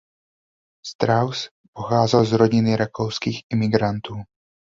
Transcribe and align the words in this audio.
Strauss 0.85 1.49
pocházel 1.73 2.25
z 2.25 2.31
rodiny 2.33 2.75
rakouských 2.75 3.43
imigrantů. 3.49 4.13